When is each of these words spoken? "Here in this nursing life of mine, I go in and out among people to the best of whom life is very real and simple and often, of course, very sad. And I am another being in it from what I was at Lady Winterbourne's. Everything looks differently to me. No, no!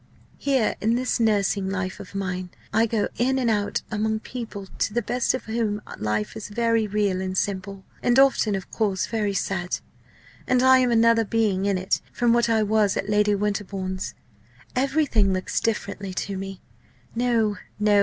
"Here 0.39 0.75
in 0.81 0.95
this 0.95 1.19
nursing 1.19 1.69
life 1.69 1.99
of 1.99 2.15
mine, 2.15 2.49
I 2.73 2.87
go 2.87 3.07
in 3.17 3.37
and 3.37 3.51
out 3.51 3.83
among 3.91 4.21
people 4.21 4.65
to 4.79 4.95
the 4.95 5.03
best 5.03 5.35
of 5.35 5.45
whom 5.45 5.79
life 5.99 6.35
is 6.35 6.49
very 6.49 6.87
real 6.87 7.21
and 7.21 7.37
simple 7.37 7.85
and 8.01 8.17
often, 8.17 8.55
of 8.55 8.71
course, 8.71 9.05
very 9.05 9.35
sad. 9.35 9.77
And 10.47 10.63
I 10.63 10.79
am 10.79 10.89
another 10.89 11.23
being 11.23 11.67
in 11.67 11.77
it 11.77 12.01
from 12.11 12.33
what 12.33 12.49
I 12.49 12.63
was 12.63 12.97
at 12.97 13.09
Lady 13.09 13.35
Winterbourne's. 13.35 14.15
Everything 14.75 15.33
looks 15.33 15.59
differently 15.59 16.15
to 16.15 16.35
me. 16.35 16.63
No, 17.13 17.57
no! 17.79 17.99